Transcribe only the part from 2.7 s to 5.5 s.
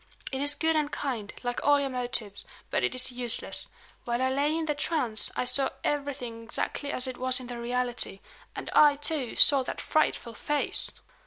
but it is useless. While I lay in the trance I